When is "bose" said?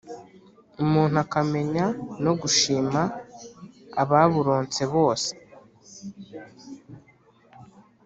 4.93-5.31